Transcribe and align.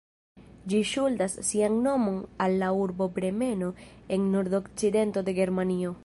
Ĝi 0.71 0.77
ŝuldas 0.91 1.35
sian 1.49 1.75
nomon 1.87 2.17
al 2.45 2.57
la 2.63 2.69
urbo 2.85 3.07
Bremeno 3.17 3.67
en 4.17 4.25
nordokcidento 4.37 5.23
de 5.29 5.37
Germanio. 5.43 5.93